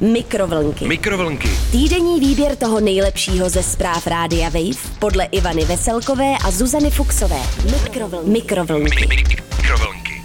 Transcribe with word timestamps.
Mikrovlnky. 0.00 0.88
Mikrovlnky. 0.88 1.48
Týdenní 1.72 2.20
výběr 2.20 2.56
toho 2.56 2.80
nejlepšího 2.80 3.48
ze 3.50 3.62
zpráv 3.62 4.06
Rádia 4.06 4.48
Wave 4.48 4.96
podle 4.98 5.24
Ivany 5.24 5.64
Veselkové 5.64 6.34
a 6.44 6.50
Zuzany 6.50 6.90
Fuxové. 6.90 7.38
Mikrovlnky. 7.72 8.30
Mikrovlnky. 8.30 9.06
Mikrovlnky. 9.56 10.22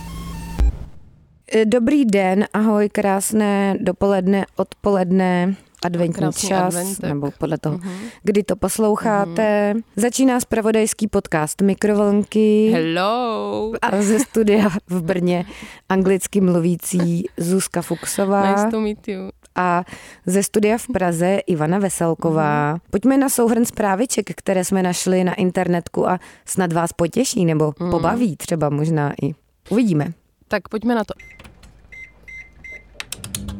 E, 1.54 1.66
Dobrý 1.66 2.06
den, 2.06 2.46
ahoj, 2.54 2.90
krásné 2.90 3.76
dopoledne, 3.80 4.46
odpoledne, 4.56 5.56
adventní 5.86 6.14
Krásný 6.20 6.50
čas, 6.50 6.76
adventek. 6.76 7.04
nebo 7.10 7.32
podle 7.38 7.58
toho, 7.58 7.80
kdy 8.24 8.44
to 8.44 8.56
posloucháte. 8.56 9.74
Začíná 9.96 10.40
spravodajský 10.40 11.08
podcast 11.08 11.62
Mikrovlnky 11.62 12.70
Hello. 12.74 13.72
a 13.82 14.02
ze 14.02 14.20
studia 14.20 14.70
v 14.90 15.02
Brně 15.02 15.46
anglicky 15.90 16.42
mluvící 16.42 17.24
Zuzka 17.38 17.82
Fuxová 17.82 18.52
Nice 18.52 18.68
to 18.72 18.80
meet 18.80 19.08
you. 19.08 19.30
A 19.56 19.84
ze 20.26 20.44
studia 20.44 20.78
v 20.78 20.88
Praze 20.88 21.38
Ivana 21.48 21.80
Veselková. 21.80 22.78
Pojďme 22.90 23.18
na 23.18 23.30
souhrn 23.30 23.66
zpráviček, 23.66 24.26
které 24.36 24.66
jsme 24.66 24.84
našli 24.84 25.24
na 25.24 25.34
internetku 25.34 26.10
a 26.10 26.20
snad 26.46 26.74
vás 26.74 26.94
potěší 26.94 27.46
nebo 27.46 27.72
pobaví 27.72 28.38
třeba 28.38 28.70
možná 28.70 29.14
i. 29.22 29.34
Uvidíme. 29.70 30.14
Tak 30.48 30.70
pojďme 30.70 30.96
na 30.96 31.04
to. 31.04 31.14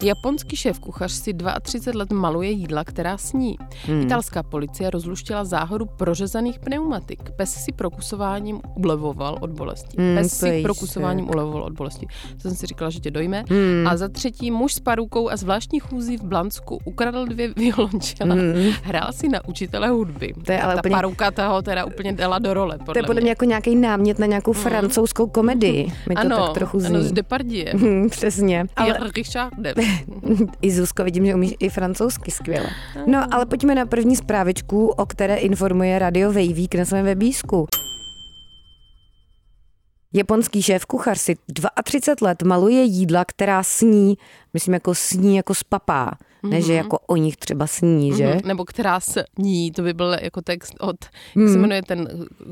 Japonský 0.04 0.56
šéf 0.56 0.80
kuchař 0.80 1.12
si 1.12 1.34
32 1.62 2.00
let 2.00 2.12
maluje 2.12 2.50
jídla, 2.50 2.84
která 2.84 3.18
sní. 3.18 3.58
Hmm. 3.86 4.02
Italská 4.02 4.44
policie 4.44 4.90
rozluštila 4.90 5.44
záhodu 5.46 5.86
prořezaných 5.86 6.60
pneumatik. 6.60 7.20
Pes 7.36 7.54
si 7.54 7.72
prokusováním 7.72 8.62
ulevoval 8.76 9.38
od 9.42 9.50
bolesti. 9.50 9.98
Hmm, 10.02 10.16
Pes 10.18 10.38
si 10.40 10.48
jistě. 10.48 10.64
prokusováním 10.64 11.30
ulevoval 11.30 11.64
od 11.64 11.74
bolesti. 11.74 12.06
To 12.34 12.40
jsem 12.42 12.52
si 12.58 12.66
říkala, 12.68 12.90
že 12.92 13.00
tě 13.00 13.12
dojme. 13.12 13.44
Hmm. 13.50 13.88
A 13.88 13.98
za 13.98 14.08
třetí 14.08 14.52
muž 14.52 14.74
s 14.74 14.80
parukou 14.80 15.30
a 15.30 15.38
zvláštní 15.38 15.80
chůzí 15.80 16.18
v 16.18 16.24
Blansku 16.24 16.80
ukradl 16.86 17.26
dvě 17.26 17.54
violončela. 17.58 18.36
Hmm. 18.36 18.54
Hrál 18.84 19.12
si 19.12 19.30
na 19.30 19.46
učitele 19.48 19.90
hudby. 19.90 20.34
To 20.46 20.52
je 20.52 20.62
a 20.62 20.66
ale 20.66 20.74
ta 20.76 20.82
úplně- 20.82 20.96
paruka 20.96 21.32
toho 21.32 21.62
teda 21.62 21.86
úplně 21.86 22.14
dala 22.14 22.40
do 22.40 22.54
role. 22.54 22.78
Podle 22.78 22.94
To 22.94 23.00
je 23.00 23.04
podle 23.04 23.22
mě 23.22 23.30
jako 23.32 23.46
nějaký 23.46 23.76
námět 23.76 24.20
na 24.20 24.26
nějakou 24.26 24.54
francouzskou 24.54 25.28
komedii. 25.28 25.94
Mi 26.10 26.16
to 26.16 26.22
ano, 26.22 26.38
tak 26.46 26.54
trochu 26.54 26.80
zní. 26.80 26.96
ano, 26.96 27.02
z 27.04 27.12
Depardieu. 27.12 27.78
Hm, 27.78 28.10
Přesně. 28.10 28.66
Ale 28.76 28.98
Richardem. 29.16 29.74
i 30.62 30.72
Zuzko, 30.72 31.04
vidím, 31.04 31.26
že 31.26 31.36
umíš 31.36 31.54
i 31.60 31.70
francouzsky 31.70 32.32
skvěle. 32.32 32.70
No, 33.08 33.34
ale 33.34 33.46
pojďme 33.46 33.76
na 33.76 33.86
první 33.86 34.16
zprávičku, 34.16 34.88
o 34.88 35.06
které 35.06 35.36
informuje 35.36 36.00
Radio 36.00 36.32
Vejvík 36.32 36.76
na 36.76 36.86
svém 36.86 37.06
webísku. 37.06 37.68
Japonský 40.14 40.62
šéf 40.62 40.86
kuchař 40.86 41.20
si 41.20 41.36
32 41.84 42.28
let 42.30 42.44
maluje 42.44 42.84
jídla, 42.84 43.26
která 43.26 43.64
sní, 43.64 44.18
myslím 44.54 44.74
jako 44.74 44.96
sní 44.96 45.36
jako 45.36 45.54
z 45.56 45.64
papá, 45.64 46.12
ne 46.44 46.62
že 46.62 46.74
jako 46.74 47.00
o 47.00 47.16
nich 47.16 47.38
třeba 47.38 47.68
sní, 47.68 48.16
že? 48.18 48.28
Mhm, 48.28 48.40
Nebo 48.46 48.66
která 48.66 49.00
sní, 49.00 49.72
to 49.72 49.82
by 49.82 49.94
byl 49.94 50.16
jako 50.22 50.42
text 50.42 50.74
od, 50.80 50.96
jak 51.04 51.36
Mhm. 51.36 51.54
se 51.54 51.60
jmenuje 51.60 51.82
ten, 51.84 52.08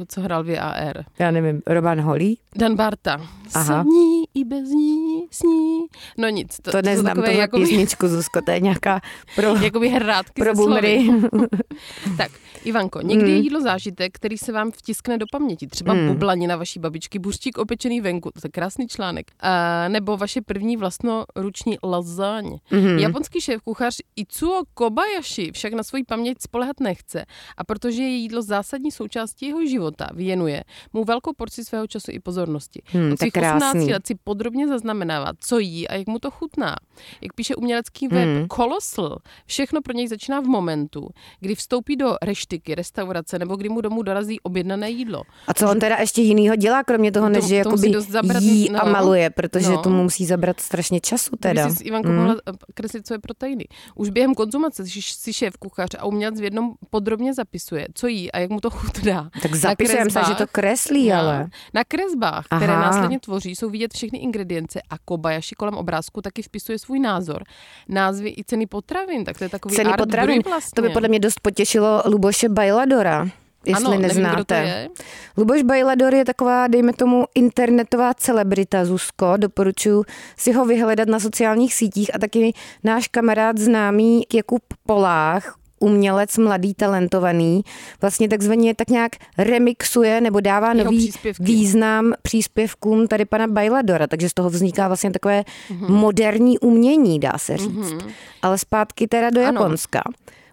co 0.07 0.21
hrál 0.21 0.43
VAR. 0.43 1.05
Já 1.19 1.31
nevím, 1.31 1.61
Roman 1.67 2.01
Holý? 2.01 2.37
Dan 2.55 2.75
Barta. 2.75 3.21
Aha. 3.53 3.83
Sní 3.83 4.23
i 4.33 4.45
bez 4.45 4.69
ní, 4.69 5.27
sní. 5.31 5.79
No 6.17 6.29
nic. 6.29 6.57
To, 6.61 6.71
To 6.71 6.81
neznám, 6.81 7.15
tohle 7.15 7.33
jakoby, 7.33 7.63
písničku, 7.65 8.07
Zuzko, 8.07 8.41
to 8.41 8.51
je 8.51 8.59
nějaká 8.59 9.01
pro, 9.35 9.55
jakoby 9.63 9.89
hrátky 9.89 10.41
pro 10.41 10.53
boomery. 10.53 11.09
Tak, 12.17 12.31
Ivanko, 12.63 13.01
někdy 13.01 13.23
Hmm. 13.25 13.33
je 13.33 13.39
jídlo 13.39 13.61
zážitek, 13.61 14.15
který 14.15 14.37
se 14.37 14.51
vám 14.51 14.71
vtiskne 14.71 15.17
do 15.17 15.25
paměti. 15.31 15.67
Třeba 15.67 15.93
mm. 15.93 16.07
bublanina 16.07 16.55
vaší 16.55 16.79
babičky, 16.79 17.19
buřtík 17.19 17.57
opečený 17.57 18.01
venku, 18.01 18.31
to 18.31 18.39
je 18.43 18.49
krásný 18.51 18.87
článek. 18.87 19.31
A, 19.39 19.87
nebo 19.87 20.17
vaše 20.17 20.41
první 20.41 20.77
vlastnoruční 20.77 21.77
lasagne. 21.83 22.57
Mhm. 22.71 22.91
Mm. 22.91 22.99
Japonský 22.99 23.41
šéf 23.41 23.61
kuchař 23.61 23.95
Itsuo 24.15 24.61
Kobayashi 24.73 25.51
však 25.51 25.73
na 25.73 25.83
svoji 25.83 26.03
paměť 26.03 26.37
spolehat 26.41 26.79
nechce. 26.79 27.25
A 27.57 27.63
protože 27.63 28.01
je 28.03 28.09
jídlo 28.09 28.41
zásadní 28.41 28.91
součástí 28.91 29.47
jeho 29.47 29.65
života, 29.65 30.07
věnuje 30.13 30.63
mu 30.93 31.03
velkou 31.03 31.33
porci 31.33 31.65
svého 31.65 31.87
času 31.87 32.11
i 32.11 32.19
pozornosti. 32.19 32.81
Hmm, 32.85 33.11
Od 33.11 33.19
tak 33.19 33.19
svých 33.19 33.33
18 33.43 33.59
krásný. 33.59 33.93
let 33.93 34.07
si 34.07 34.15
podrobně 34.23 34.67
zaznamenává, 34.67 35.31
co 35.39 35.59
jí 35.59 35.87
a 35.87 35.95
jak 35.95 36.07
mu 36.07 36.19
to 36.19 36.31
chutná. 36.31 36.75
Jak 37.21 37.33
píše 37.33 37.55
umělecký 37.55 38.07
web 38.07 38.19
Hmm. 38.29 38.47
Colossal, 38.55 39.17
všechno 39.45 39.81
pro 39.81 39.93
něj 39.93 40.07
začíná 40.07 40.39
v 40.39 40.43
momentu, 40.45 41.09
kdy 41.39 41.55
vstoupí 41.55 41.95
do 41.95 42.15
reštiky, 42.21 42.75
restaurace 42.75 43.39
nebo 43.39 43.55
kdy 43.55 43.69
mu 43.69 43.81
domů 43.81 44.01
dorazí 44.03 44.39
objednané 44.39 44.89
jídlo. 44.89 45.23
A 45.47 45.53
co 45.53 45.69
on 45.71 45.79
teda 45.79 45.95
ještě 45.97 46.21
jinýho 46.21 46.55
dělá, 46.55 46.83
kromě 46.83 47.11
toho, 47.11 47.29
než 47.29 47.41
To- 47.41 47.47
že 47.47 47.55
jakoby 47.55 47.89
zabrat- 47.99 48.41
jí 48.43 48.69
a 48.69 48.85
no. 48.85 48.91
maluje, 48.91 49.29
protože 49.29 49.69
No. 49.69 49.77
tomu 49.81 50.03
musí 50.03 50.25
zabrat 50.25 50.59
strašně 50.59 50.99
času 50.99 51.31
teda. 51.39 51.61
Kdyby 51.63 51.75
si 51.77 51.83
s 51.83 51.87
Ivankou 51.87 52.09
Mm. 52.09 52.15
mohla 52.15 52.35
eh, 52.47 52.51
kreslit 52.73 53.07
své 53.07 53.19
proteiny. 53.19 53.65
Už 53.95 54.09
během 54.09 54.35
konzumace 54.35 54.85
si- 54.85 55.33
šéf 55.33 55.57
kuchař 55.57 55.89
a 55.99 56.05
umělec 56.05 56.39
v 56.39 56.43
jednom 56.43 56.73
podrobně 56.89 57.33
zapisuje, 57.33 57.87
co 57.93 58.07
jí 58.07 58.31
a 58.31 58.39
jak 58.39 58.49
mu 58.49 58.59
to 58.59 58.69
chutná. 58.69 59.29
Tak 59.41 59.55
zapisujeme 59.55 60.09
se, 60.09 60.19
že 60.27 60.35
to 60.35 60.47
kreslí, 60.51 61.09
No. 61.09 61.15
ale. 61.15 61.47
Na 61.73 61.83
kresbách, 61.83 62.45
které 62.45 62.73
Aha. 62.73 62.81
následně 62.81 63.19
tvoří, 63.19 63.55
jsou 63.55 63.69
vidět 63.69 63.93
všechny 63.93 64.08
ingredience 64.17 64.81
a 64.89 64.97
Kobayashi 64.97 65.55
kolem 65.55 65.73
obrázku 65.73 66.21
taky 66.21 66.41
vpisuje 66.41 66.79
svůj 66.79 66.99
názor. 66.99 67.43
Názvy 67.89 68.33
i 68.37 68.43
ceny 68.43 68.65
potravin, 68.65 69.25
tak 69.25 69.37
to 69.37 69.43
je 69.43 69.49
takový 69.49 69.75
Ceny 69.75 69.89
art 69.89 70.01
potravin, 70.01 70.41
vlastně. 70.49 70.75
to 70.75 70.81
by 70.81 70.89
podle 70.89 71.09
mě 71.09 71.19
dost 71.19 71.39
potěšilo 71.39 72.03
Luboše 72.05 72.49
Bajladora. 72.49 73.27
Jestli 73.65 73.85
ano, 73.85 73.89
nevím, 73.89 74.07
neznáte. 74.07 74.55
je. 74.55 74.89
Luboš 75.37 75.63
Bajlador 75.63 76.15
je 76.15 76.25
taková, 76.25 76.67
dejme 76.67 76.93
tomu, 76.93 77.25
internetová 77.35 78.13
celebrita 78.13 78.85
Zuzko. 78.85 79.33
Doporučuji 79.37 80.03
si 80.37 80.51
ho 80.51 80.65
vyhledat 80.65 81.07
na 81.07 81.19
sociálních 81.19 81.73
sítích 81.73 82.15
a 82.15 82.19
taky 82.19 82.53
náš 82.83 83.07
kamarád 83.07 83.57
známý 83.57 84.23
Jakub 84.33 84.63
Polách, 84.85 85.58
umělec 85.79 86.37
mladý, 86.37 86.73
talentovaný, 86.73 87.61
vlastně 88.01 88.29
takzvaně 88.29 88.75
tak 88.75 88.89
nějak 88.89 89.11
remixuje 89.37 90.21
nebo 90.21 90.39
dává 90.39 90.71
Jeho 90.73 90.83
nový 90.83 90.97
příspěvky. 90.97 91.43
význam 91.43 92.13
příspěvkům 92.21 93.07
tady 93.07 93.25
pana 93.25 93.47
Bajladora, 93.47 94.07
takže 94.07 94.29
z 94.29 94.33
toho 94.33 94.49
vzniká 94.49 94.87
vlastně 94.87 95.11
takové 95.11 95.43
Mhm. 95.69 95.93
moderní 95.93 96.59
umění, 96.59 97.19
dá 97.19 97.33
se 97.37 97.57
říct. 97.57 97.93
Ale 98.41 98.57
zpátky 98.57 99.07
teda 99.07 99.29
do 99.29 99.41
Ano. 99.41 99.61
Japonska. 99.61 100.01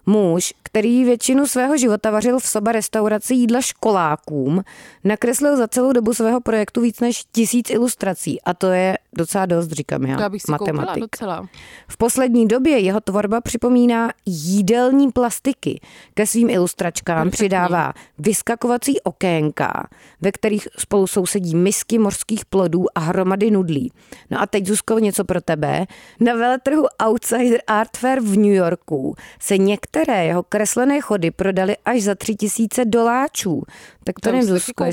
Muž, 0.09 0.53
který 0.63 1.03
většinu 1.03 1.47
svého 1.47 1.77
života 1.77 2.11
vařil 2.11 2.39
v 2.39 2.47
soba 2.47 2.71
restauraci 2.71 3.33
jídla 3.33 3.61
školákům, 3.61 4.63
nakreslil 5.03 5.57
za 5.57 5.67
celou 5.67 5.91
dobu 5.91 6.13
svého 6.13 6.41
projektu 6.41 6.81
víc 6.81 6.99
než 6.99 7.23
tisíc 7.31 7.69
ilustrací. 7.69 8.41
A 8.41 8.53
to 8.53 8.67
je 8.67 8.97
docela 9.17 9.45
dost, 9.45 9.71
říkám 9.71 10.03
já, 10.05 10.21
já 10.21 10.29
bych 10.29 10.41
si 10.41 10.51
matematik. 10.51 11.01
docela. 11.03 11.47
V 11.87 11.97
poslední 11.97 12.47
době 12.47 12.79
jeho 12.79 13.01
tvorba 13.01 13.41
připomíná 13.41 14.09
jídelní 14.25 15.11
plastiky. 15.11 15.79
Ke 16.13 16.27
svým 16.27 16.49
ilustračkám 16.49 17.15
Perfektní. 17.17 17.31
přidává 17.37 17.93
vyskakovací 18.19 19.01
okénka, 19.01 19.87
ve 20.21 20.31
kterých 20.31 20.67
spolu 20.77 21.07
sousedí 21.07 21.55
misky 21.55 21.99
mořských 21.99 22.45
plodů 22.45 22.85
a 22.95 22.99
hromady 22.99 23.51
nudlí. 23.51 23.91
No 24.29 24.41
a 24.41 24.45
teď, 24.45 24.65
Zuzko, 24.67 24.99
něco 24.99 25.23
pro 25.23 25.41
tebe. 25.41 25.85
Na 26.19 26.33
veletrhu 26.33 26.85
Outsider 27.07 27.61
Art 27.67 27.97
Fair 27.97 28.19
v 28.19 28.37
New 28.37 28.53
Yorku 28.53 29.15
se 29.39 29.57
některé 29.57 30.25
jeho 30.25 30.43
kreslené 30.43 31.01
chody 31.01 31.31
prodaly 31.31 31.77
až 31.85 32.01
za 32.03 32.15
tři 32.15 32.35
tisíce 32.35 32.85
doláčů. 32.85 33.63
Tak 34.03 34.19
to 34.19 34.29
To 34.29 34.35
nevím, 34.35 34.49
Zuzko, 34.49 34.85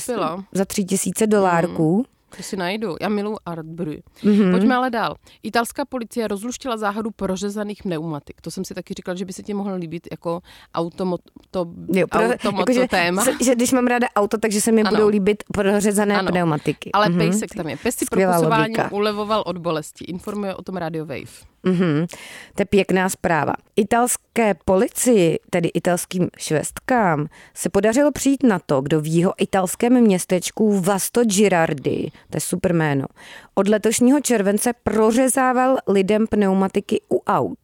za 0.53 0.65
tři 0.65 0.85
tisíce 0.85 1.27
dolárků. 1.27 2.05
To 2.37 2.43
si 2.43 2.57
najdu. 2.57 2.97
Já 3.01 3.09
miluji 3.09 3.37
art 3.47 3.67
brut. 3.67 3.97
Mhm. 4.23 4.33
Mm-hmm. 4.35 4.51
Pojďme 4.51 4.75
ale 4.75 4.91
dál. 4.91 5.15
Italská 5.43 5.85
policie 5.85 6.29
rozluštila 6.29 6.77
záhadu 6.77 7.11
prořezaných 7.11 7.83
pneumatik. 7.83 8.41
To 8.41 8.51
jsem 8.51 8.65
si 8.65 8.75
taky 8.75 8.95
říkala, 8.95 9.15
že 9.15 9.25
by 9.25 9.33
se 9.33 9.43
ti 9.43 9.55
mohlo 9.55 9.77
líbit 9.77 10.09
jako 10.11 10.41
automo, 10.75 11.19
to, 11.51 11.67
Jo, 11.93 12.07
pro, 12.07 12.23
automoto 12.23 12.73
jakože, 12.73 12.89
téma. 12.89 13.25
se- 13.25 13.45
že 13.45 13.55
když 13.55 13.73
mám 13.73 13.87
ráda 13.87 14.07
auto, 14.17 14.39
takže 14.39 14.61
se 14.61 14.73
mi 14.73 14.83
Ano. 14.83 14.91
budou 14.91 15.09
líbit 15.09 15.43
prořezané 15.53 16.19
Ano. 16.19 16.31
pneumatiky. 16.31 16.91
Ale 16.93 17.09
Mhm. 17.09 17.19
pejsek 17.19 17.55
tam 17.55 17.69
je. 17.69 17.77
Pes 17.77 17.95
si 17.97 18.05
ulevoval 18.91 19.43
od 19.47 19.59
bolesti. 19.59 20.05
Informuje 20.05 20.55
o 20.55 20.63
tom 20.63 20.77
Radio 20.77 21.07
Wave. 21.07 21.54
Mhm. 21.65 22.07
To 22.55 22.63
je 22.63 22.67
pěkná 22.67 23.09
zpráva. 23.09 23.53
Italské 23.77 24.55
policii, 24.65 25.39
tedy 25.51 25.69
italským 25.69 26.29
švestkám, 26.39 27.27
se 27.55 27.69
podařilo 27.69 28.13
přijít 28.13 28.43
na 28.43 28.59
to, 28.59 28.81
kdo 28.81 29.01
v 29.01 29.17
jeho 29.17 29.35
italském 29.39 30.01
městečku 30.01 30.81
Vasto 30.81 31.25
Girardi, 31.25 32.11
to 32.31 32.37
je 32.37 32.41
super 32.41 32.73
jméno, 32.75 33.07
od 33.55 33.69
letošního 33.69 34.21
července 34.21 34.73
prořezával 34.83 35.77
lidem 35.89 36.27
pneumatiky 36.27 37.01
u 37.13 37.23
aut. 37.27 37.59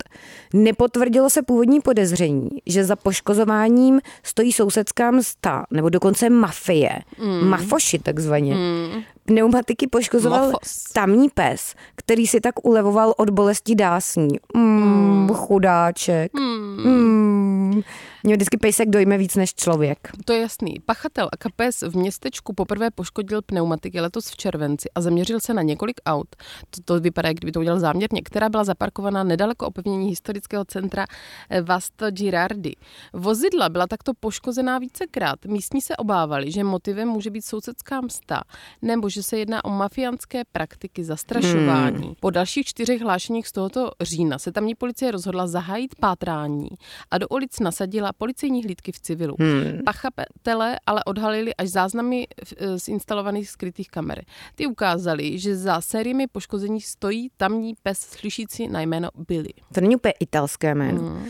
Nepotvrdilo 0.54 1.30
se 1.30 1.42
původní 1.42 1.80
podezření, 1.80 2.50
že 2.66 2.84
za 2.84 2.96
poškozováním 2.96 4.00
stojí 4.22 4.52
sousedská 4.52 5.10
msta, 5.10 5.66
nebo 5.70 5.88
dokonce 5.88 6.30
mafie, 6.30 6.98
mm. 7.18 7.48
mafoši 7.48 7.98
takzvaně. 7.98 8.54
Mm. 8.54 8.99
Pneumatiky 9.30 9.86
poškozoval 9.86 10.46
Mafos. 10.46 10.82
tamní 10.92 11.28
pes, 11.28 11.74
který 11.94 12.26
si 12.26 12.40
tak 12.40 12.64
ulevoval 12.66 13.14
od 13.16 13.30
bolesti 13.30 13.74
dásní. 13.74 14.38
Mm, 14.56 15.28
chudáček. 15.34 16.32
Mm. 16.34 16.76
Mm, 16.84 17.82
mě 18.24 18.34
vždycky 18.34 18.56
pejsek 18.56 18.90
dojme 18.90 19.18
víc 19.18 19.36
než 19.36 19.54
člověk. 19.54 19.98
To 20.24 20.32
je 20.32 20.40
jasný. 20.40 20.74
Pachatel 20.86 21.28
a 21.32 21.36
kapes 21.36 21.82
v 21.82 21.96
městečku 21.96 22.52
poprvé 22.52 22.90
poškodil 22.90 23.42
pneumatiky 23.42 24.00
letos 24.00 24.30
v 24.30 24.36
červenci 24.36 24.88
a 24.94 25.00
zaměřil 25.00 25.40
se 25.40 25.54
na 25.54 25.62
několik 25.62 26.00
aut. 26.06 26.28
To, 26.70 26.82
to 26.84 27.00
vypadá, 27.00 27.28
jak 27.28 27.36
kdyby 27.36 27.52
to 27.52 27.60
udělal 27.60 27.80
záměrně, 27.80 28.22
která 28.22 28.48
byla 28.48 28.64
zaparkovaná 28.64 29.24
nedaleko 29.24 29.66
opevnění 29.66 30.08
historického 30.08 30.64
centra 30.64 31.06
eh, 31.50 31.62
Vasto 31.62 32.10
Girardi. 32.10 32.76
Vozidla 33.12 33.68
byla 33.68 33.86
takto 33.86 34.12
poškozená 34.20 34.78
vícekrát. 34.78 35.44
Místní 35.46 35.80
se 35.80 35.96
obávali, 35.96 36.52
že 36.52 36.64
motivem 36.64 37.08
může 37.08 37.30
být 37.30 37.44
sousedská 37.44 38.00
msta 38.00 38.42
nebo 38.82 39.08
že 39.08 39.22
se 39.22 39.38
jedná 39.38 39.64
o 39.64 39.70
mafiánské 39.70 40.42
praktiky 40.52 41.04
zastrašování. 41.04 42.04
Hmm. 42.04 42.14
Po 42.20 42.30
dalších 42.30 42.66
čtyřech 42.66 43.00
hlášeních 43.00 43.48
z 43.48 43.52
tohoto 43.52 43.90
října 44.00 44.38
se 44.38 44.52
tamní 44.52 44.74
policie 44.74 45.10
rozhodla 45.10 45.46
zahájit 45.46 45.94
pátrání 45.94 46.68
a 47.10 47.18
do 47.18 47.28
ulic 47.28 47.60
nasadila 47.60 48.09
policejní 48.12 48.62
hlídky 48.62 48.92
v 48.92 49.00
civilu. 49.00 49.36
Hmm. 49.38 49.78
Pachapetele 49.84 50.78
ale 50.86 51.04
odhalili 51.04 51.54
až 51.54 51.68
záznamy 51.68 52.26
e, 52.56 52.78
z 52.78 52.88
instalovaných 52.88 53.50
skrytých 53.50 53.90
kamer. 53.90 54.24
Ty 54.54 54.66
ukázali, 54.66 55.38
že 55.38 55.56
za 55.56 55.80
sériemi 55.80 56.26
poškození 56.26 56.80
stojí 56.80 57.30
tamní 57.36 57.74
pes 57.82 57.98
slyšící 57.98 58.68
na 58.68 58.80
jméno 58.80 59.08
Billy. 59.28 59.52
To 59.74 59.80
není 59.80 59.96
úplně 59.96 60.14
italské 60.20 60.74
jméno. 60.74 61.02
Hmm. 61.02 61.26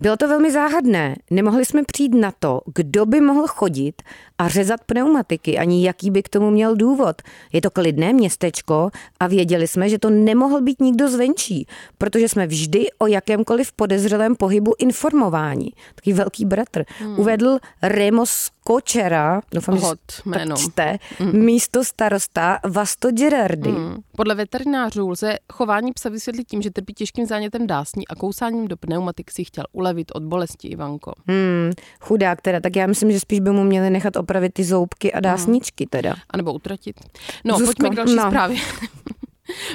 Bylo 0.00 0.16
to 0.16 0.28
velmi 0.28 0.52
záhadné. 0.52 1.16
Nemohli 1.30 1.64
jsme 1.64 1.82
přijít 1.84 2.14
na 2.14 2.32
to, 2.38 2.60
kdo 2.74 3.06
by 3.06 3.20
mohl 3.20 3.46
chodit 3.46 4.02
a 4.38 4.48
řezat 4.48 4.80
pneumatiky, 4.86 5.58
ani 5.58 5.86
jaký 5.86 6.10
by 6.10 6.22
k 6.22 6.28
tomu 6.28 6.50
měl 6.50 6.76
důvod. 6.76 7.22
Je 7.52 7.60
to 7.60 7.70
klidné 7.70 8.12
městečko 8.12 8.90
a 9.20 9.26
věděli 9.26 9.68
jsme, 9.68 9.88
že 9.88 9.98
to 9.98 10.10
nemohl 10.10 10.60
být 10.60 10.80
nikdo 10.80 11.08
zvenčí, 11.08 11.66
protože 11.98 12.28
jsme 12.28 12.46
vždy 12.46 12.86
o 12.98 13.06
jakémkoliv 13.06 13.72
podezřelém 13.72 14.36
pohybu 14.36 14.74
informováni. 14.78 15.72
Taký 15.94 16.12
velký 16.12 16.44
bratr. 16.44 16.84
Hmm. 16.98 17.18
Uvedl 17.18 17.58
Remos 17.82 18.50
Kočera, 18.68 19.40
doufám, 19.52 19.78
Hot, 19.78 19.98
že 20.38 20.54
čte, 20.56 20.98
mm. 21.20 21.44
místo 21.44 21.84
starosta 21.84 22.58
Vasto 22.68 23.12
Gerardi. 23.12 23.68
Mm. 23.68 23.96
Podle 24.16 24.34
veterinářů 24.34 25.08
lze 25.08 25.38
chování 25.52 25.92
psa 25.92 26.08
vysvětlit 26.08 26.48
tím, 26.48 26.62
že 26.62 26.70
trpí 26.70 26.94
těžkým 26.94 27.26
zánětem 27.26 27.66
dásní 27.66 28.08
a 28.08 28.14
kousáním 28.14 28.68
do 28.68 28.76
pneumatik 28.76 29.30
si 29.30 29.44
chtěl 29.44 29.64
ulevit 29.72 30.12
od 30.14 30.22
bolesti, 30.22 30.68
Ivanko. 30.68 31.12
Mm, 31.26 31.72
chudák 32.00 32.40
teda, 32.40 32.60
tak 32.60 32.76
já 32.76 32.86
myslím, 32.86 33.12
že 33.12 33.20
spíš 33.20 33.40
by 33.40 33.50
mu 33.50 33.64
měli 33.64 33.90
nechat 33.90 34.16
opravit 34.16 34.54
ty 34.54 34.64
zoubky 34.64 35.12
a 35.12 35.20
dásničky 35.20 35.86
teda. 35.86 36.14
A 36.30 36.36
nebo 36.36 36.52
utratit. 36.52 36.96
No, 37.44 37.58
Zuzko, 37.58 37.74
pojďme 37.74 37.90
k 37.90 37.94
další 37.96 38.14
no. 38.14 38.26
zprávě. 38.26 38.58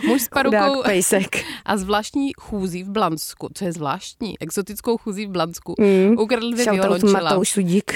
Muž 0.08 0.22
s 0.22 0.28
parukou 0.28 0.84
a 1.66 1.78
zvláštní 1.78 2.32
chůzí 2.40 2.84
v 2.84 2.90
Blansku, 2.90 3.50
co 3.54 3.66
je 3.66 3.72
zvláštní, 3.72 4.40
exotickou 4.40 4.98
chůzí 4.98 5.26
v 5.26 5.30
Blansku, 5.30 5.76
mm. 5.80 6.16
ukradl 6.20 6.52
dvě 6.52 6.66
violončela. 6.72 7.30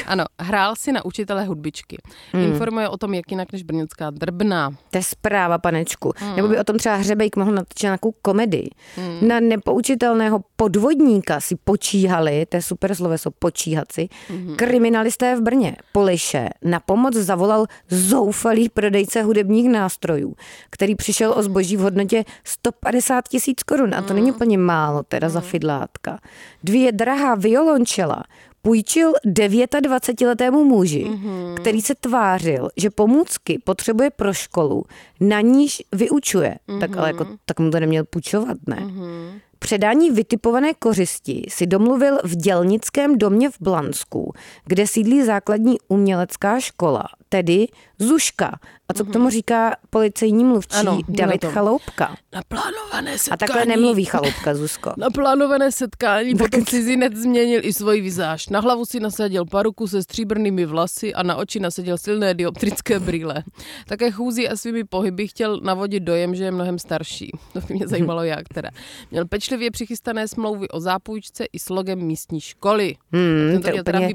Ano, 0.07 0.25
hrál 0.39 0.75
si 0.75 0.91
na 0.91 1.05
učitele 1.05 1.45
hudbičky. 1.45 1.97
Mm. 2.33 2.41
Informuje 2.41 2.89
o 2.89 2.97
tom, 2.97 3.13
jak 3.13 3.31
jinak 3.31 3.51
než 3.51 3.63
brněnská 3.63 4.09
drbna. 4.09 4.71
To 4.91 4.97
je 4.97 5.03
zpráva, 5.03 5.57
panečku. 5.57 6.13
Mm. 6.21 6.35
Nebo 6.35 6.47
by 6.47 6.59
o 6.59 6.63
tom 6.63 6.77
třeba 6.77 6.95
Hřebejk 6.95 7.35
mohl 7.35 7.51
natočit 7.51 7.83
nějakou 7.83 8.13
komedii. 8.21 8.69
Mm. 8.97 9.27
Na 9.27 9.39
nepoučitelného 9.39 10.43
podvodníka 10.55 11.39
si 11.39 11.55
počíhali, 11.55 12.45
to 12.45 12.57
je 12.57 12.61
super 12.61 12.95
sloveso, 12.95 13.31
počíhat 13.31 13.91
si, 13.91 14.09
mm. 14.29 14.55
kriminalisté 14.55 15.35
v 15.35 15.41
Brně. 15.41 15.75
Poliše 15.91 16.49
na 16.61 16.79
pomoc 16.79 17.13
zavolal 17.13 17.65
zoufalý 17.89 18.69
prodejce 18.69 19.21
hudebních 19.21 19.69
nástrojů, 19.69 20.35
který 20.69 20.95
přišel 20.95 21.33
o 21.37 21.43
zboží 21.43 21.77
v 21.77 21.79
hodnotě 21.97 22.25
150 22.43 23.27
tisíc 23.27 23.63
korun 23.63 23.95
a 23.95 24.01
to 24.01 24.13
není 24.13 24.29
mm. 24.29 24.35
úplně 24.35 24.57
málo 24.57 25.03
teda 25.03 25.29
za 25.29 25.39
mm. 25.39 25.45
fidlátka. 25.45 26.19
Dvě 26.63 26.91
drahá 26.91 27.35
violončela 27.35 28.23
půjčil 28.61 29.11
29-letému 29.25 30.63
muži, 30.63 31.05
mm-hmm. 31.05 31.55
který 31.55 31.81
se 31.81 31.95
tvářil, 31.95 32.69
že 32.77 32.89
pomůcky 32.89 33.59
potřebuje 33.63 34.09
pro 34.09 34.33
školu, 34.33 34.85
na 35.19 35.41
níž 35.41 35.83
vyučuje. 35.95 36.55
Mm-hmm. 36.67 36.79
Tak 36.79 36.97
ale 36.97 37.07
jako, 37.07 37.25
tak 37.45 37.59
mu 37.59 37.71
to 37.71 37.79
neměl 37.79 38.03
půjčovat, 38.03 38.57
ne? 38.67 38.75
Mm-hmm. 38.75 39.39
Předání 39.59 40.11
vytipované 40.11 40.73
kořisti 40.73 41.45
si 41.49 41.67
domluvil 41.67 42.17
v 42.23 42.35
dělnickém 42.35 43.17
domě 43.17 43.49
v 43.49 43.55
Blansku, 43.61 44.33
kde 44.65 44.87
sídlí 44.87 45.23
základní 45.23 45.77
umělecká 45.87 46.59
škola, 46.59 47.03
tedy 47.29 47.67
Zuška. 47.99 48.59
A 48.89 48.93
co 48.93 49.05
k 49.05 49.13
tomu 49.13 49.23
mhm. 49.23 49.31
říká 49.31 49.75
policejní 49.89 50.43
mluvčí 50.43 50.77
ano, 50.77 50.99
David 51.07 51.41
to. 51.41 51.51
Chaloupka? 51.51 52.15
Naplánované 52.33 53.17
setkání. 53.17 53.33
A 53.33 53.37
takhle 53.37 53.65
nemluví 53.65 54.05
Chaloupka, 54.05 54.55
Zuzko. 54.55 54.93
Naplánované 54.97 55.71
setkání, 55.71 56.35
potom 56.35 56.65
cizinec 56.65 57.13
změnil 57.13 57.61
i 57.63 57.73
svoji 57.73 58.01
vizáž. 58.01 58.49
Na 58.49 58.59
hlavu 58.59 58.85
si 58.85 58.99
nasadil 58.99 59.45
paruku 59.45 59.87
se 59.87 60.03
stříbrnými 60.03 60.65
vlasy 60.65 61.13
a 61.13 61.23
na 61.23 61.35
oči 61.35 61.59
nasadil 61.59 61.97
silné 61.97 62.33
dioptrické 62.33 62.99
brýle. 62.99 63.43
Také 63.87 64.11
chůzí 64.11 64.49
a 64.49 64.55
svými 64.55 64.83
pohyby 64.83 65.27
chtěl 65.27 65.59
navodit 65.63 66.03
dojem, 66.03 66.35
že 66.35 66.43
je 66.43 66.51
mnohem 66.51 66.79
starší. 66.79 67.31
To 67.53 67.59
by 67.67 67.73
mě 67.73 67.87
zajímalo 67.87 68.23
jak 68.23 68.47
teda. 68.53 68.69
Měl 69.11 69.25
pečlivě 69.25 69.71
přichystané 69.71 70.27
smlouvy 70.27 70.67
o 70.67 70.79
zápůjčce 70.79 71.45
i 71.53 71.59
s 71.59 71.69
logem 71.69 71.99
místní 71.99 72.41
školy. 72.41 72.95
Hmm, 73.11 73.61
to 73.61 73.69
je 73.69 73.81
úplně 73.81 74.13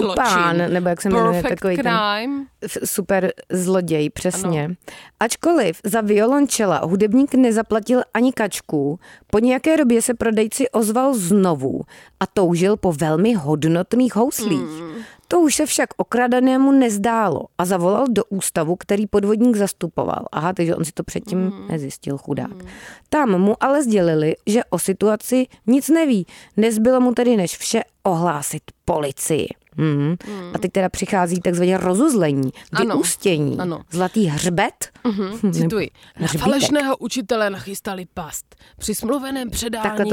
lupán, 0.00 0.56
zločin. 0.56 0.72
nebo 0.72 0.88
jak 0.88 1.02
se 1.02 1.10
jmenuje 1.10 1.42
takový 1.42 1.76
crime. 1.76 1.90
ten 1.92 2.46
super 2.84 3.32
zloděj, 3.50 4.10
přesně. 4.10 4.64
Ano. 4.64 4.74
Ačkoliv 5.20 5.80
za 5.84 6.00
violončela 6.00 6.80
hudebník 6.84 7.34
nezaplatil 7.34 8.02
ani 8.14 8.32
kačku, 8.32 8.98
po 9.26 9.38
nějaké 9.38 9.76
době 9.76 10.02
se 10.02 10.14
prodejci 10.14 10.70
ozval 10.70 11.14
znovu 11.14 11.80
a 12.20 12.26
toužil 12.26 12.76
po 12.76 12.92
velmi 12.92 13.34
hodnotných 13.34 14.16
houslích. 14.16 14.60
Hmm. 14.60 15.02
To 15.30 15.40
už 15.40 15.54
se 15.54 15.66
však 15.66 15.88
okradanému 15.96 16.72
nezdálo 16.72 17.42
a 17.58 17.64
zavolal 17.64 18.06
do 18.08 18.24
ústavu, 18.24 18.76
který 18.76 19.06
podvodník 19.06 19.56
zastupoval. 19.56 20.26
Aha, 20.32 20.52
takže 20.52 20.76
on 20.76 20.84
si 20.84 20.92
to 20.92 21.04
předtím 21.04 21.38
mm. 21.38 21.68
nezjistil, 21.68 22.18
chudák. 22.18 22.54
Mm. 22.54 22.68
Tam 23.08 23.40
mu 23.40 23.54
ale 23.60 23.82
sdělili, 23.82 24.34
že 24.46 24.64
o 24.64 24.78
situaci 24.78 25.46
nic 25.66 25.88
neví. 25.88 26.26
Nezbylo 26.56 27.00
mu 27.00 27.14
tedy 27.14 27.36
než 27.36 27.58
vše 27.58 27.80
ohlásit 28.02 28.62
policii. 28.84 29.48
Mm. 29.76 30.16
Mm. 30.28 30.50
A 30.54 30.58
teď 30.58 30.72
teda 30.72 30.88
přichází 30.88 31.40
takzvané 31.40 31.78
rozuzlení, 31.78 32.50
vyústění, 32.80 33.58
ano. 33.58 33.62
ano. 33.62 33.84
zlatý 33.90 34.26
hřbet. 34.26 34.90
Mm-hmm. 35.04 35.52
Cituji. 35.52 35.90
Na 36.20 36.28
falešného 36.28 36.96
učitele 36.96 37.50
nachystali 37.50 38.06
past. 38.14 38.56
Při 38.78 38.94
smluveném 38.94 39.50
předání 39.50 40.10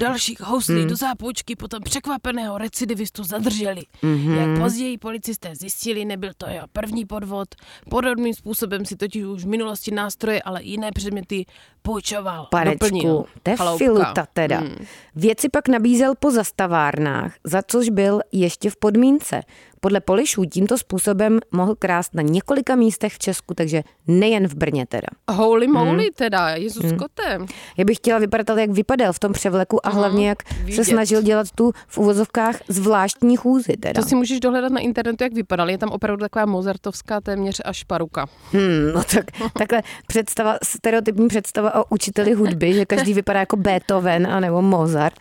dalších 0.00 0.40
houslí 0.40 0.82
mm. 0.82 0.88
do 0.88 0.96
zápůjčky 0.96 1.56
potom 1.56 1.82
překvapeného 1.82 2.58
recidivistu 2.58 3.24
zadrželi. 3.24 3.82
Mm-hmm. 4.02 4.36
Jak 4.36 4.62
později 4.62 4.98
policisté 4.98 5.54
zjistili, 5.54 6.04
nebyl 6.04 6.30
to 6.36 6.46
jeho 6.46 6.66
první 6.72 7.04
podvod. 7.04 7.48
Podobným 7.90 8.34
způsobem 8.34 8.84
si 8.84 8.96
totiž 8.96 9.24
už 9.24 9.44
v 9.44 9.48
minulosti 9.48 9.90
nástroje, 9.90 10.42
ale 10.42 10.60
i 10.60 10.70
jiné 10.70 10.90
předměty 10.92 11.44
půjčoval. 11.82 12.48
Panečku, 12.50 13.26
to 13.42 13.50
je 13.50 13.56
filuta 13.76 14.26
teda. 14.32 14.60
Mm. 14.60 14.76
Věci 15.16 15.48
pak 15.48 15.68
nabízel 15.68 16.14
po 16.14 16.30
zastavárnách, 16.30 17.34
za 17.44 17.62
což 17.66 17.88
byl 17.88 18.20
ještě 18.32 18.70
v 18.70 18.76
podmínce. 18.92 19.46
Podle 19.84 20.00
Polišů 20.00 20.44
tímto 20.44 20.78
způsobem 20.78 21.38
mohl 21.52 21.74
krást 21.74 22.14
na 22.14 22.22
několika 22.22 22.74
místech 22.74 23.12
v 23.12 23.18
Česku, 23.18 23.54
takže 23.54 23.82
nejen 24.06 24.48
v 24.48 24.54
Brně 24.54 24.86
teda. 24.86 25.06
Holy 25.30 25.66
moly 25.66 26.02
hmm. 26.02 26.12
teda, 26.16 26.48
Jezus 26.48 26.84
hmm. 26.84 26.98
kotem. 26.98 27.46
Já 27.76 27.84
bych 27.84 27.96
chtěla 27.96 28.18
vypadat, 28.18 28.58
jak 28.58 28.70
vypadal 28.70 29.12
v 29.12 29.18
tom 29.18 29.32
převleku 29.32 29.86
a 29.86 29.90
hlavně 29.90 30.28
jak 30.28 30.38
Vidět. 30.64 30.76
se 30.76 30.84
snažil 30.84 31.22
dělat 31.22 31.46
tu 31.54 31.72
v 31.88 31.98
uvozovkách 31.98 32.56
zvláštní 32.68 33.36
chůzi 33.36 33.76
teda. 33.76 34.02
To 34.02 34.08
si 34.08 34.14
můžeš 34.14 34.40
dohledat 34.40 34.72
na 34.72 34.80
internetu, 34.80 35.24
jak 35.24 35.32
vypadal. 35.32 35.70
Je 35.70 35.78
tam 35.78 35.88
opravdu 35.88 36.20
taková 36.20 36.46
mozartovská 36.46 37.20
téměř 37.20 37.60
až 37.64 37.84
paruka. 37.84 38.26
Hmm, 38.52 38.92
no 38.94 39.02
tak, 39.14 39.24
takhle 39.58 39.82
představa, 40.06 40.58
stereotypní 40.62 41.28
představa 41.28 41.74
o 41.74 41.84
učiteli 41.90 42.32
hudby, 42.32 42.74
že 42.74 42.86
každý 42.86 43.14
vypadá 43.14 43.40
jako 43.40 43.56
Beethoven 43.56 44.26
a 44.26 44.40
nebo 44.40 44.62
Mozart. 44.62 45.14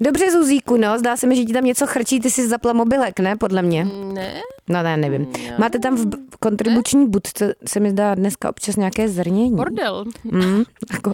Dobře, 0.00 0.32
Zuzíku, 0.32 0.76
no, 0.76 0.98
zdá 0.98 1.16
se 1.16 1.26
mi, 1.26 1.36
že 1.36 1.44
ti 1.44 1.52
tam 1.52 1.64
něco 1.64 1.86
chrčí, 1.86 2.20
ty 2.20 2.30
si 2.30 2.48
zapla 2.48 2.72
mobilek, 2.72 3.20
ne, 3.20 3.36
podle 3.36 3.62
mě? 3.62 3.86
Hmm. 4.06 4.14
Ne? 4.14 4.40
No 4.68 4.82
ne, 4.82 4.96
nevím. 4.96 5.22
No. 5.50 5.56
Máte 5.58 5.78
tam 5.78 5.96
v 5.96 6.36
kontribuční 6.40 7.04
ne? 7.04 7.10
budce, 7.10 7.54
se 7.68 7.80
mi 7.80 7.90
zdá 7.90 8.14
dneska 8.14 8.50
občas 8.50 8.76
nějaké 8.76 9.08
zrnění. 9.08 9.56
Bordel. 9.56 10.04
Mm, 10.24 10.62
jako 10.92 11.12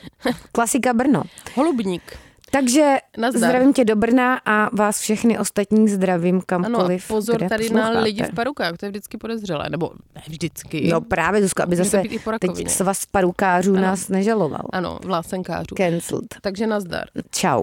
klasika 0.52 0.92
Brno. 0.92 1.22
Holubník. 1.54 2.02
Takže 2.50 2.96
Nazdar. 3.18 3.48
zdravím 3.48 3.72
tě 3.72 3.84
do 3.84 3.96
Brna 3.96 4.40
a 4.46 4.76
vás 4.76 5.00
všechny 5.00 5.38
ostatní 5.38 5.88
zdravím 5.88 6.42
kamkoliv. 6.46 7.10
Ano, 7.10 7.16
pozor 7.18 7.38
tady 7.48 7.64
posloucháte. 7.64 7.94
na 7.94 8.00
lidi 8.00 8.22
v 8.22 8.34
parukách, 8.34 8.76
to 8.76 8.86
je 8.86 8.90
vždycky 8.90 9.18
podezřelé, 9.18 9.66
nebo 9.70 9.90
ne 10.14 10.22
vždycky. 10.28 10.88
No 10.92 11.00
právě, 11.00 11.42
Zuzka, 11.42 11.62
aby 11.62 11.76
zase 11.76 12.02
teď 12.40 12.68
svaz 12.68 13.06
parukářů 13.06 13.72
ano. 13.72 13.82
nás 13.82 14.08
nežaloval. 14.08 14.62
Ano, 14.72 14.98
vlásenkářů. 15.04 15.74
Cancelled. 15.76 16.34
Takže 16.40 16.66
nazdar. 16.66 17.04
Čau. 17.30 17.62